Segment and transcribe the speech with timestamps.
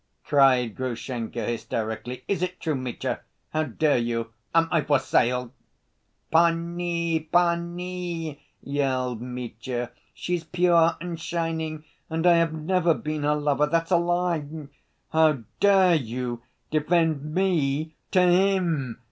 [0.23, 2.23] cried Grushenka, hysterically.
[2.27, 3.21] "Is it true, Mitya?
[3.51, 4.31] How dare you?
[4.55, 5.53] Am I for sale?"
[6.31, 13.67] "Panie, panie!" yelled Mitya, "she's pure and shining, and I have never been her lover!
[13.67, 14.43] That's a lie...."
[15.13, 16.41] "How dare you
[16.71, 18.99] defend me to him?"